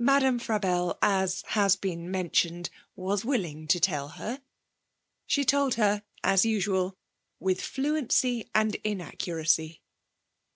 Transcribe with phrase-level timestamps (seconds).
[0.00, 4.42] Madame Frabelle, as has been mentioned, was willing to tell her.
[5.24, 6.96] She told her, as usual,
[7.38, 9.80] with fluency and inaccuracy.